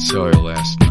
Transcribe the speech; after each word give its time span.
saw 0.00 0.30
last 0.40 0.80
night. 0.80 0.89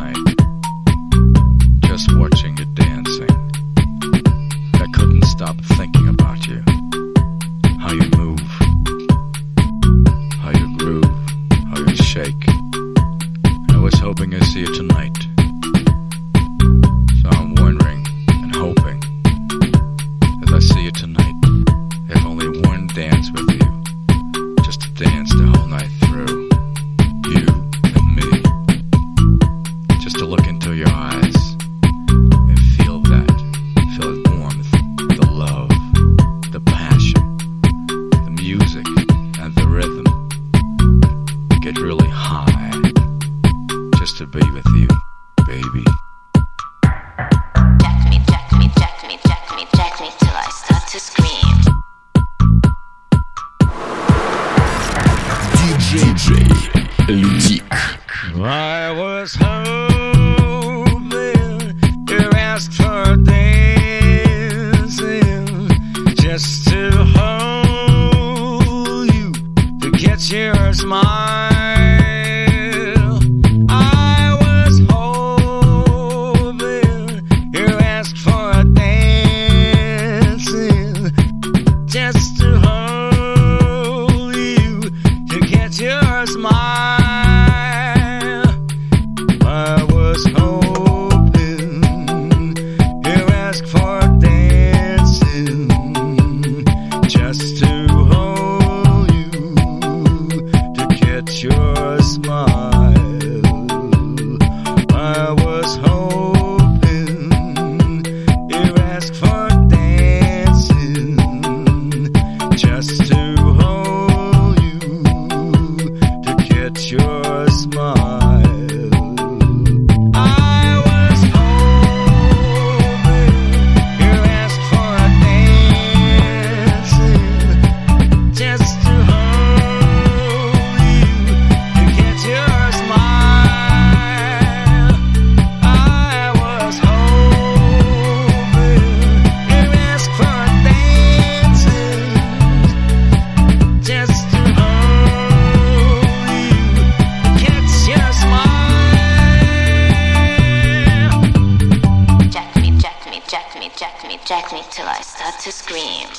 Jack 154.29 154.53
me 154.53 154.61
till 154.69 154.85
I 154.85 155.01
start 155.01 155.39
to 155.39 155.51
scream. 155.51 156.18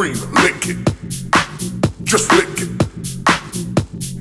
Lick 0.00 0.66
it. 0.66 0.78
Just 2.04 2.32
lick 2.32 2.48
it. 2.56 2.70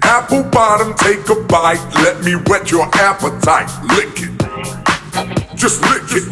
Apple 0.04 0.44
bottom, 0.44 0.94
take 0.96 1.30
a 1.30 1.36
bite. 1.36 1.80
Let 2.04 2.22
me 2.22 2.34
whet 2.34 2.70
your 2.70 2.86
appetite. 2.94 3.70
Lick 3.96 4.20
it. 4.20 5.56
Just. 5.56 5.82
Lick 5.84 6.04
it. 6.12 6.29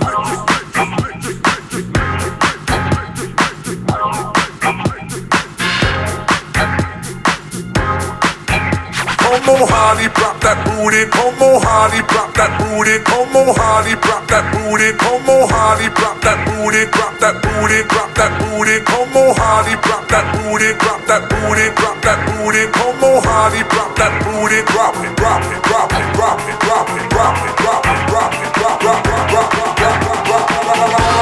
Hardy, 9.78 10.10
drop 10.10 10.42
that 10.42 10.58
booty. 10.66 11.06
Como 11.14 11.62
Hardy, 11.62 12.02
drop 12.10 12.34
that 12.34 12.50
booty. 12.58 12.98
Como 13.06 13.54
Hardy, 13.54 13.94
drop 14.02 14.26
that 14.26 14.50
booty. 14.50 14.90
Como 14.98 15.46
Hardy, 15.46 15.94
drop 15.94 16.18
that 16.26 16.42
booty. 16.50 16.90
Drop 16.90 17.14
that 17.22 17.38
booty. 17.46 17.86
Drop 17.86 18.10
that 18.18 18.34
booty. 18.42 18.82
Como 18.90 19.38
Hardy, 19.38 19.78
drop 19.86 20.10
that 20.10 20.26
booty. 20.34 20.74
Drop 20.82 21.06
that 21.06 21.30
booty. 21.30 21.70
Drop 21.78 21.98
that 22.02 22.18
booty. 22.26 22.66
Como 22.74 23.22
Hardy, 23.22 23.62
drop 23.70 23.94
that 24.02 24.18
booty. 24.26 24.66
Drop 24.66 24.98
it. 24.98 25.14
Drop 25.14 25.46
it. 25.46 25.62
Drop 25.62 25.94
it. 25.94 26.10
Drop 26.10 26.42
it. 26.42 26.58
Drop 26.58 26.90
it. 26.90 27.06
Drop 27.06 27.38
it. 27.38 27.54
Drop 27.62 27.86
it. 27.86 28.02
Drop 28.02 28.34
it. 28.34 28.50
Drop 28.58 28.82
drop 28.82 28.98
drop 29.06 29.30
drop 29.30 29.50
drop 29.54 29.78
drop 29.78 29.94
drop 29.94 30.90
drop 30.90 31.17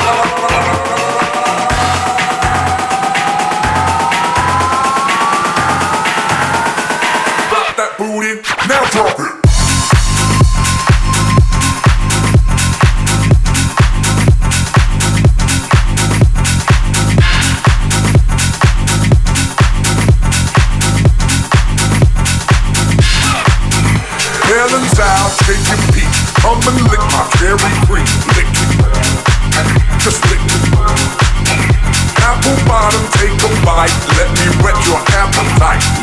take 33.25 33.43
a 33.43 33.65
bite. 33.65 33.89
Let 34.17 34.29
me 34.37 34.45
whet 34.61 34.77
your 34.85 35.01
appetite. 35.17 35.94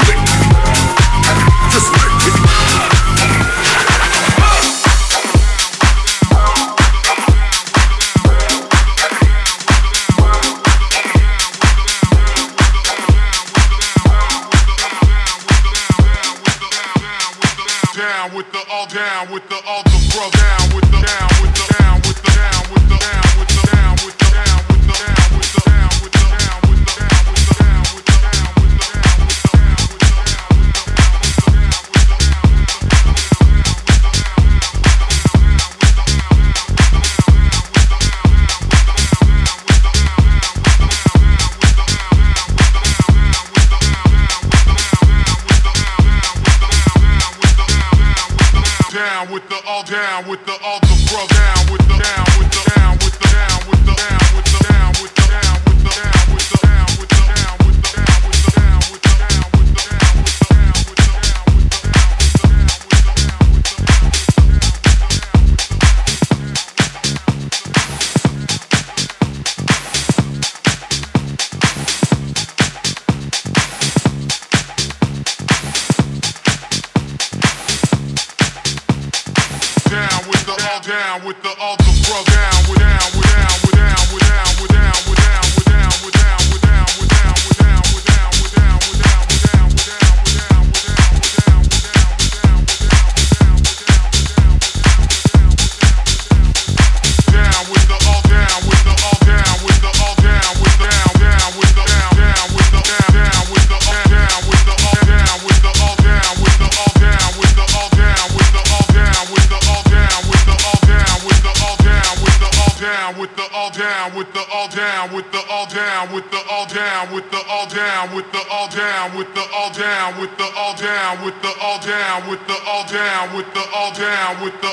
With 123.35 123.53
the 123.55 123.65
all 123.75 123.93
down 123.95 124.43
with 124.45 124.59
the 124.61 124.73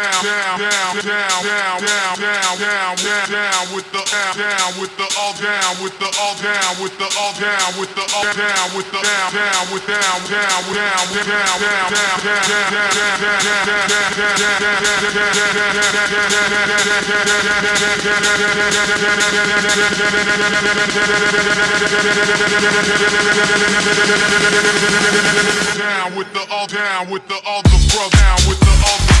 with 3.73 3.91
the 3.91 4.05
down 4.31 4.79
with 4.79 4.97
the 4.97 5.07
all 5.17 5.33
down 5.33 5.75
with 5.81 5.99
the 5.99 6.07
all 6.19 6.33
down 6.35 6.75
with 6.81 6.97
the 6.97 7.07
all 7.11 7.33
down 7.35 7.79
with 7.79 7.93
the 7.93 8.05
all 8.13 8.27
down 8.31 8.61
with 8.61 8.91
the 8.91 9.01
down 9.01 9.31
down 9.31 9.71
with 9.71 9.85
down 9.85 10.01
down 10.01 11.07
with 11.11 11.27
down 11.27 11.57
down 11.61 11.91
down 11.91 12.21
down 25.77 26.15
with 26.15 26.33
the 26.33 26.45
all 26.51 26.67
down 26.67 27.09
with 27.09 27.27
the 27.27 27.35
all 27.45 27.61
the 27.63 27.69
bro 27.93 28.09
down 28.09 28.37
with 28.47 28.59
the 28.59 28.71
all 28.85 28.97
the 29.07 29.20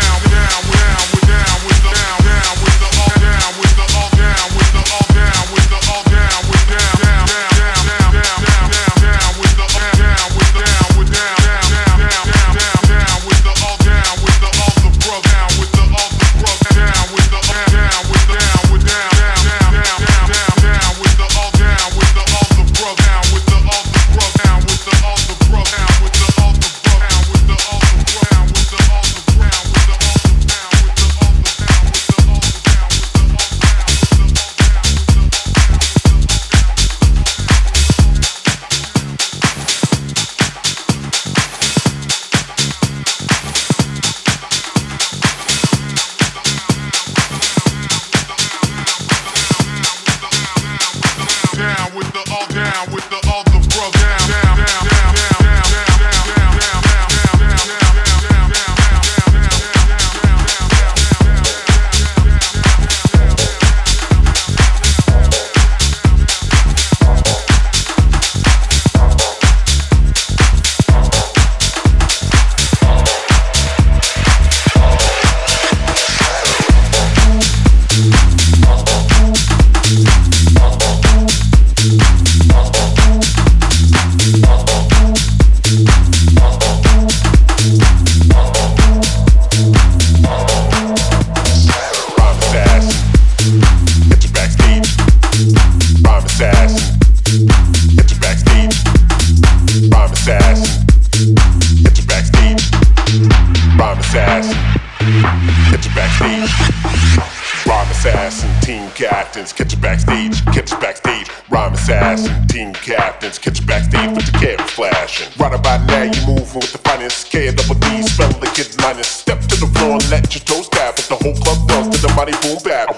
backstage, 110.31 110.53
catch 110.53 110.81
backstage. 110.81 111.29
Rhyme 111.49 111.73
assassin, 111.73 112.47
team 112.47 112.73
captains, 112.73 113.37
catch 113.37 113.65
backstage 113.65 114.15
with 114.15 114.25
the 114.31 114.37
camera 114.37 114.67
flashing. 114.67 115.27
Right 115.39 115.53
about 115.53 115.87
now, 115.87 116.03
you 116.03 116.27
moving 116.27 116.61
with 116.61 116.71
the 116.71 116.77
finest 116.79 117.29
K 117.29 117.51
double 117.51 117.75
D, 117.75 118.01
spell 118.03 118.29
the 118.29 118.47
kid 118.53 118.73
minus. 118.81 119.07
Step 119.07 119.39
to 119.41 119.59
the 119.59 119.67
floor 119.67 119.93
and 119.93 120.09
let 120.09 120.33
your 120.33 120.43
toes 120.43 120.69
tap. 120.69 120.97
As 120.97 121.07
the 121.07 121.15
whole 121.15 121.35
club 121.35 121.67
does 121.67 121.89
to 121.89 122.07
the 122.07 122.13
mighty 122.15 122.33
boom 122.41 122.57
bap. 122.63 122.89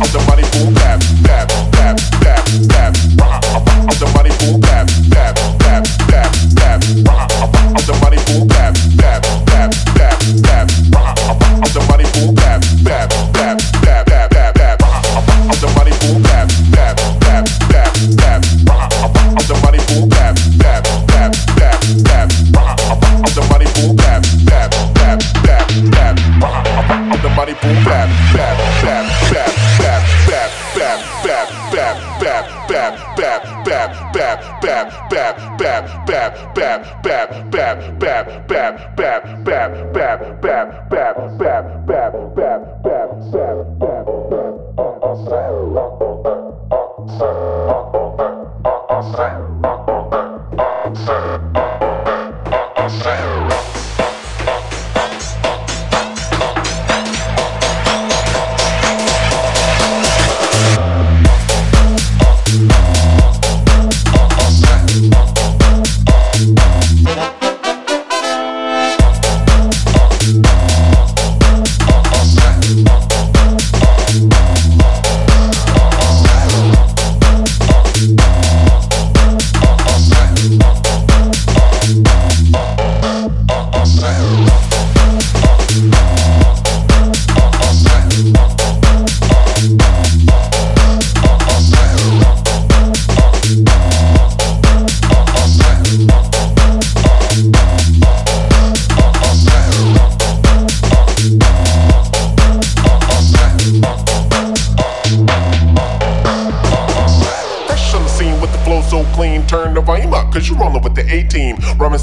Of 0.00 0.12
the 0.12 0.20
mighty 0.28 0.46
boom 0.56 0.74
bap, 0.74 1.00
bap, 1.22 1.48
bap, 1.72 1.96
bap, 2.20 2.44
bap. 2.68 2.94
The 3.98 4.06
mighty 4.14 4.32
boom 4.38 4.60
bap, 4.60 4.86
bap, 5.10 5.34
bap, 5.58 5.84
bap, 6.08 6.32
bap. 6.54 6.80
Of 7.76 7.84
the 7.86 7.98
mighty 8.00 8.20
boom 8.26 8.47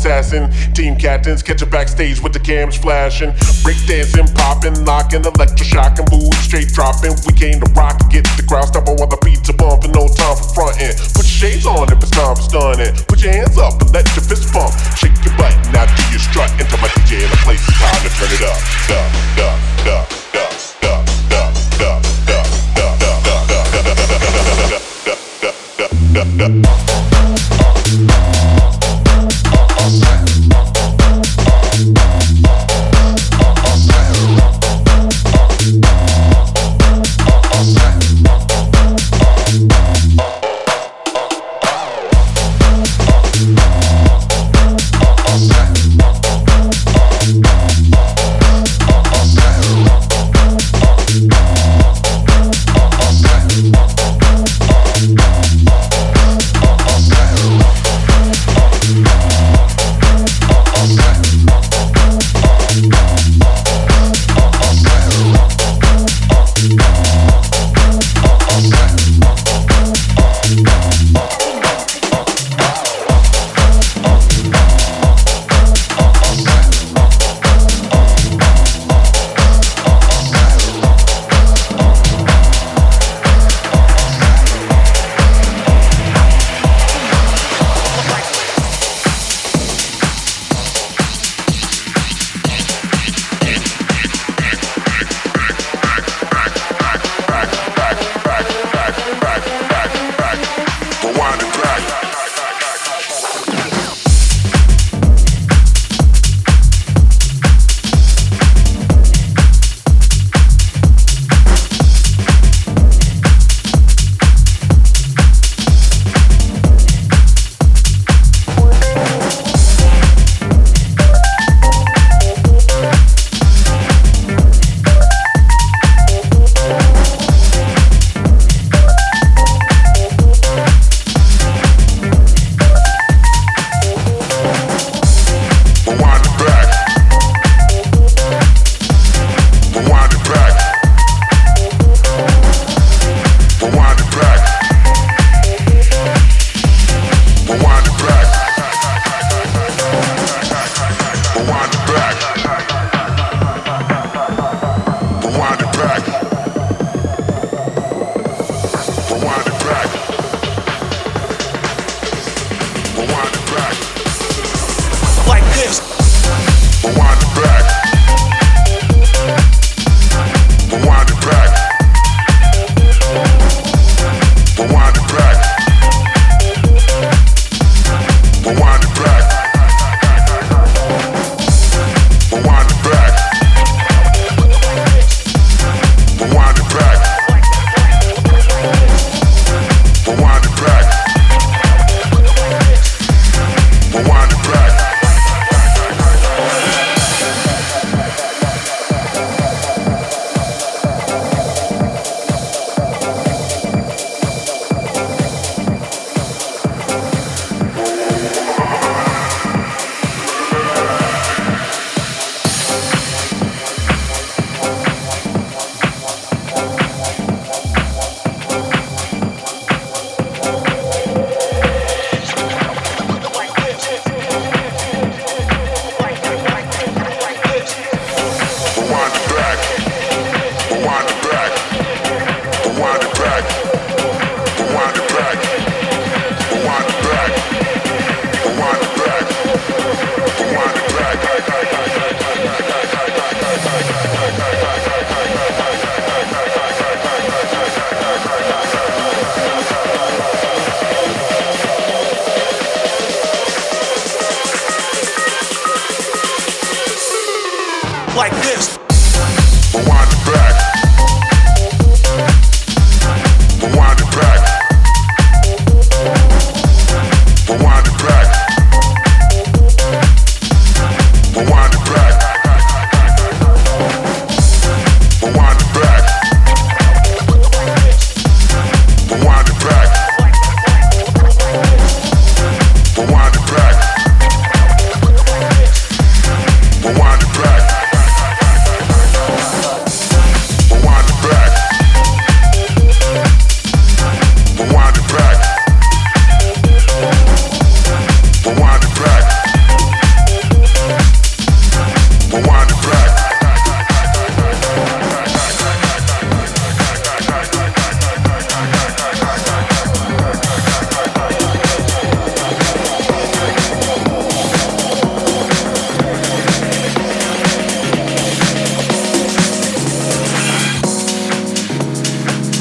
assassin, 0.05 0.51
team 0.73 0.95
captains, 0.95 1.41
catch 1.41 1.67
backstage 1.69 2.21
with 2.21 2.31
the 2.31 2.39
cams 2.39 2.77
flashing. 2.77 3.33
Break 3.63 3.77
dancing, 3.87 4.27
popping, 4.35 4.85
locking, 4.85 5.23
electroshocking, 5.23 6.05
boots 6.09 6.37
straight 6.45 6.69
dropping. 6.69 7.17
We 7.25 7.33
came 7.33 7.59
to 7.59 7.69
rock 7.73 7.97
and 8.01 8.11
get 8.11 8.23
the 8.37 8.45
crowd 8.47 8.69
stomping 8.69 8.97
while 8.97 9.09
the 9.09 9.17
beats 9.25 9.49
are 9.49 9.57
bumping. 9.57 9.91
No 9.91 10.07
time 10.07 10.37
for 10.37 10.49
fronting. 10.53 10.93
Put 11.17 11.25
your 11.25 11.37
shades 11.41 11.65
on 11.65 11.89
if 11.89 11.97
it's 11.97 12.11
time 12.11 12.35
for 12.35 12.45
stunning. 12.45 12.93
Put 13.09 13.23
your 13.23 13.33
hands 13.33 13.57
up 13.57 13.81
and 13.81 13.89
let 13.93 14.05
your 14.13 14.21
fists 14.21 14.51
bump. 14.53 14.73
Shake 14.93 15.17
your 15.25 15.33
butt, 15.41 15.53
now 15.73 15.89
do 15.89 16.03
your 16.13 16.21
strut. 16.21 16.53
Enter 16.61 16.77
my 16.77 16.89
DJ 17.01 17.25
in 17.25 17.29
the 17.33 17.39
place, 17.41 17.65
it's 17.65 17.79
time 17.81 18.01
to 18.05 18.09
turn 18.13 18.29
it 18.29 18.43
up. 18.45 18.59
Duh, 18.85 19.09
duh, 19.41 19.57
duh, 19.85 20.24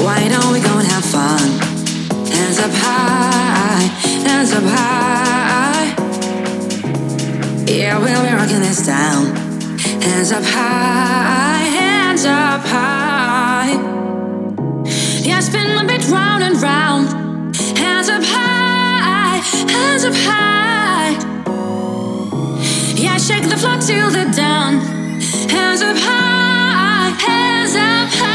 Why 0.05 0.27
don't 0.29 0.53
we 0.53 0.59
go 0.59 0.77
and 0.77 0.87
have 0.87 1.03
fun? 1.03 1.49
Hands 2.29 2.59
up 2.59 2.71
high, 2.71 3.81
hands 4.27 4.51
up 4.53 4.63
high. 4.63 5.95
Yeah, 7.65 7.97
we'll 7.97 8.23
be 8.23 8.31
rocking 8.31 8.59
this 8.59 8.85
down. 8.85 9.35
Hands 10.03 10.31
up 10.31 10.43
high, 10.43 11.65
hands 11.81 12.23
up 12.23 12.61
high. 12.61 13.73
Yeah, 15.23 15.39
spin 15.39 15.75
round 16.11 16.43
and 16.43 16.61
round. 16.61 17.55
Hands 17.75 18.09
up 18.09 18.23
high, 18.23 19.37
hands 19.67 20.05
up 20.05 20.13
high. 20.13 21.11
Yeah, 22.95 23.17
shake 23.17 23.49
the 23.49 23.57
floor 23.57 23.77
till 23.79 24.11
the 24.11 24.31
down. 24.35 24.81
Hands 25.49 25.81
up 25.81 25.97
high, 25.97 27.09
hands 27.25 27.75
up 27.75 28.09
high. 28.19 28.34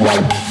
Wow. 0.00 0.47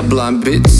sublime 0.00 0.40
bits 0.40 0.79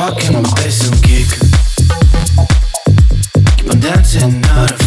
rocking 0.00 0.32
my 0.32 0.40
bass 0.54 0.88
and 0.88 1.02
kick. 1.02 1.28
Keep 3.58 3.70
on 3.70 3.80
dancing 3.80 4.42
out 4.46 4.72
of 4.72 4.79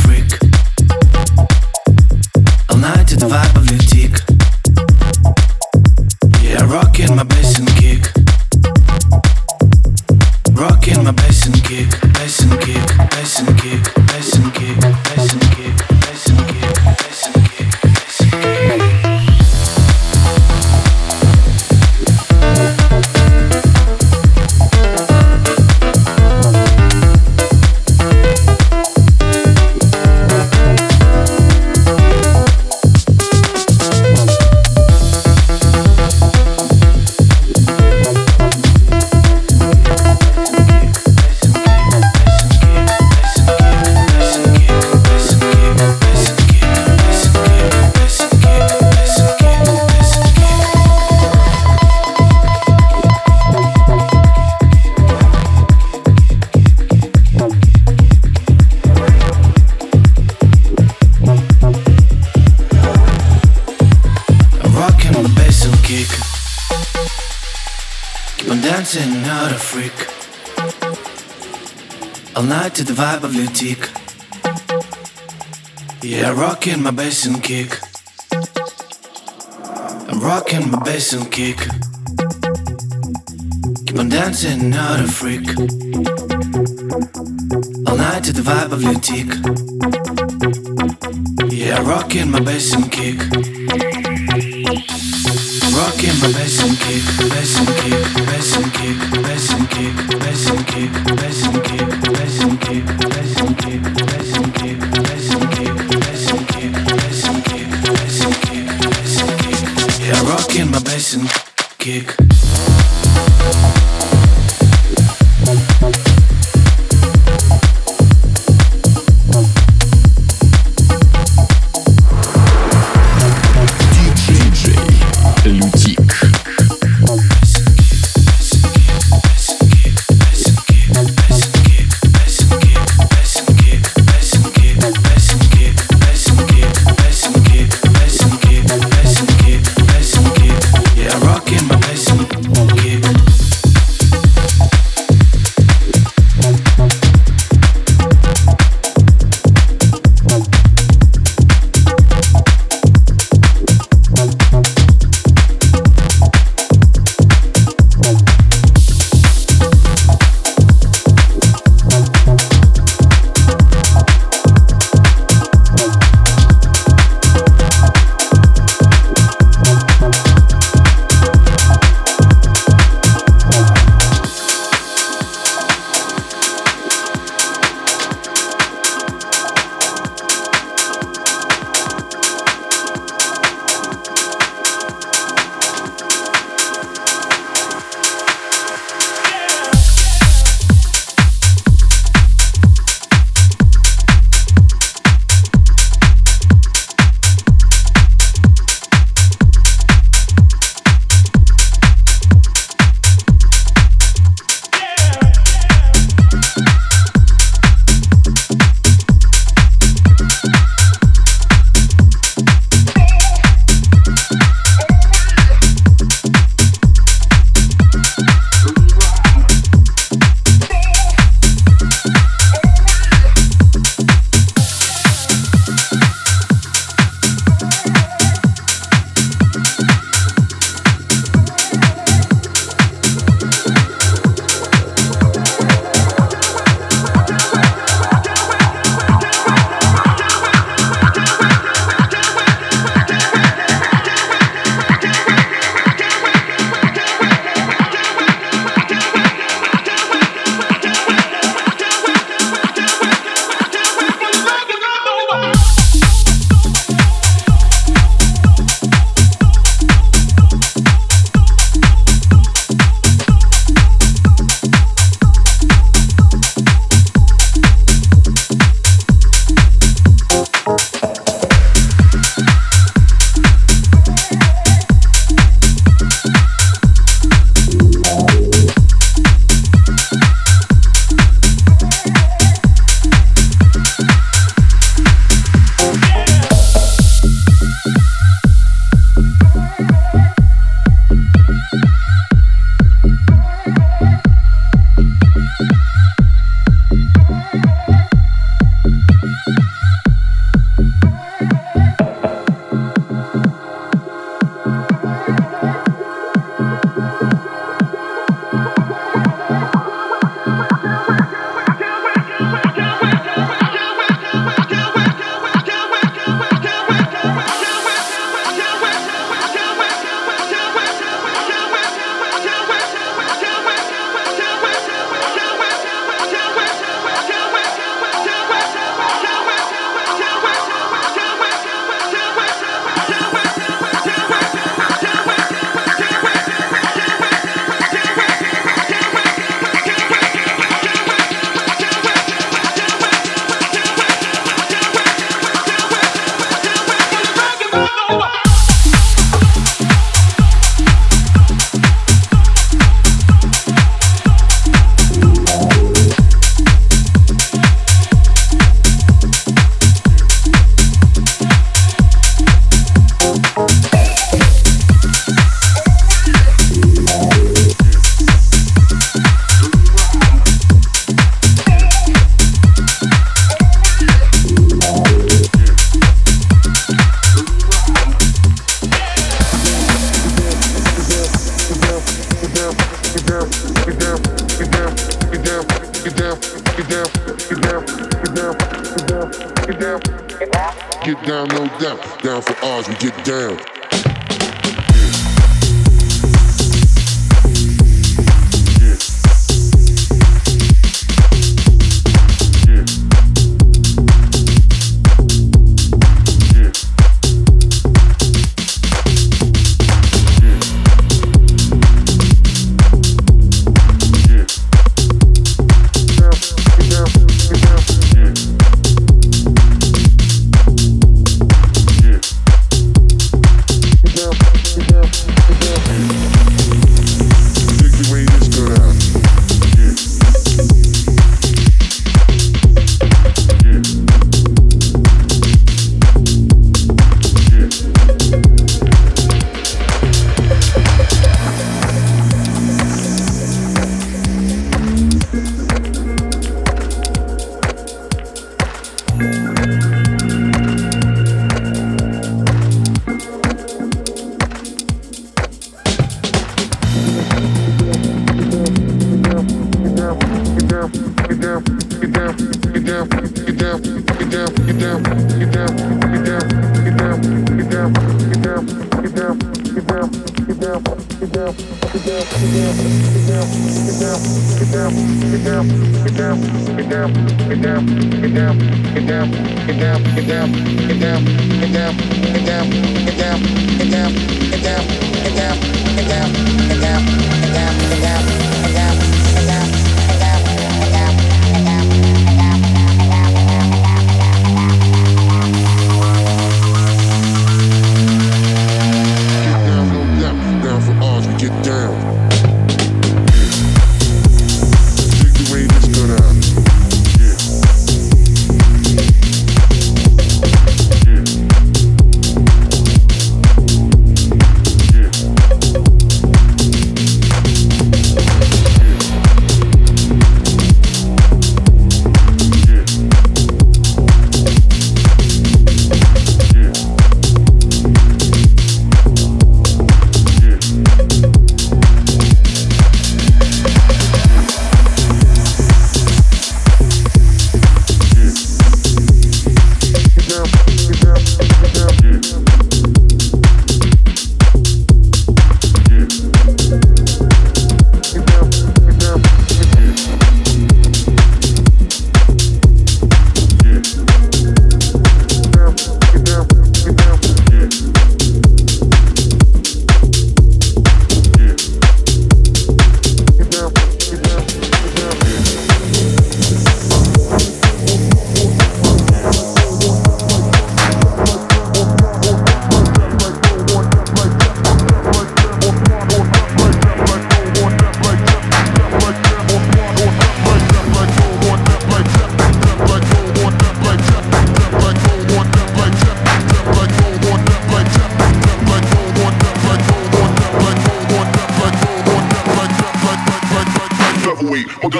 and 77.25 77.43
kick. 77.43 77.79
I'm 80.09 80.19
rocking 80.19 80.71
my 80.71 80.81
bass 80.83 81.13
and 81.13 81.31
kick. 81.31 81.57
Keep 83.85 83.99
on 83.99 84.09
dancing, 84.09 84.69
not 84.69 84.99
a 84.99 85.07
freak. 85.07 85.47
All 87.87 87.97
night 87.97 88.23
to 88.25 88.33
the 88.33 88.41
vibe 88.41 88.71
of 88.71 88.81
your 88.81 88.99
tick. 88.99 89.29
Yeah, 91.51 91.87
rocking 91.87 92.31
my 92.31 92.39
bass 92.39 92.73
and 92.73 92.91
kick. 92.91 93.52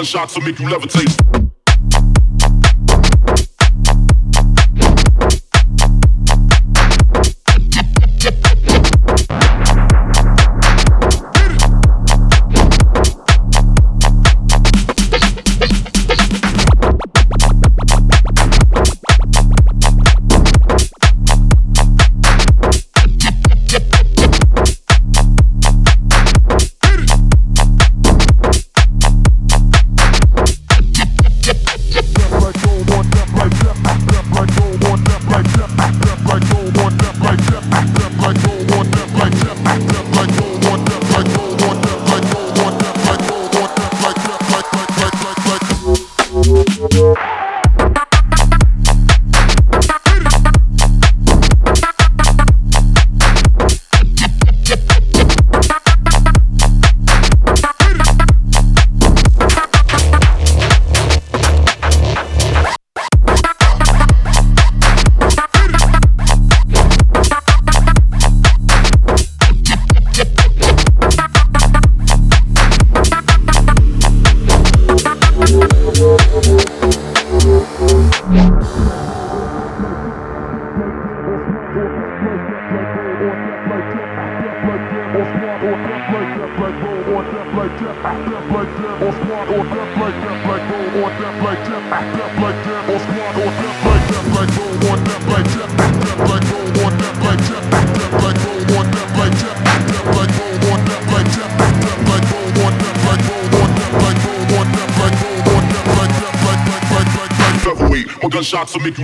Gunshots 0.04 0.36
will 0.36 0.44
make 0.44 0.58
you 0.60 0.66
levitate. 0.66 1.63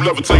You 0.05 0.11
levitate. 0.13 0.40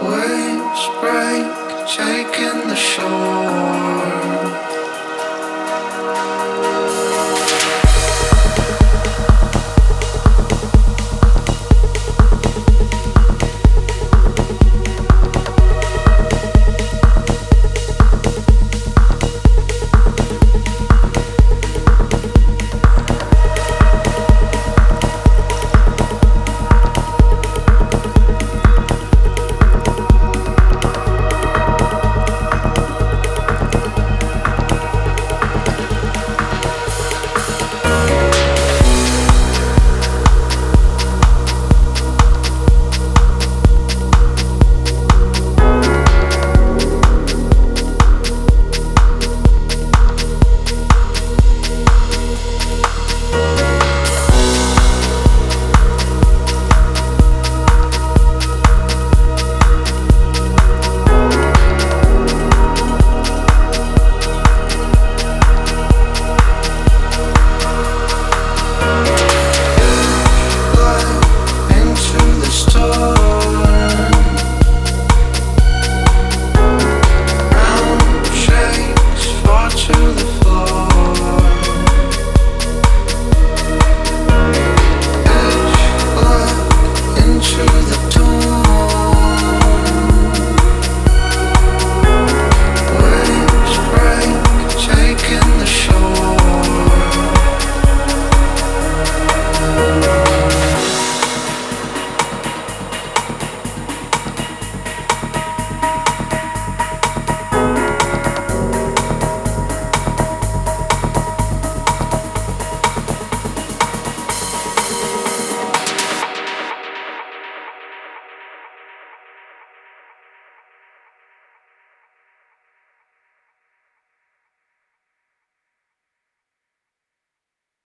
Waves 0.00 0.88
break, 1.00 1.46
taking 1.86 2.68
the 2.68 2.76
shore. 2.76 3.77